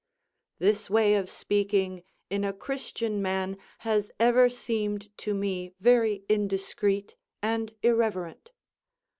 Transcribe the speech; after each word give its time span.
This 0.57 0.89
way 0.89 1.13
of 1.13 1.29
speaking 1.29 2.01
in 2.31 2.43
a 2.43 2.53
Christian 2.53 3.21
man 3.21 3.55
has 3.85 4.11
ever 4.19 4.49
seemed 4.49 5.15
to 5.19 5.35
me 5.35 5.75
very 5.79 6.23
indiscreet 6.27 7.15
and 7.43 7.75
irreverent. 7.83 8.49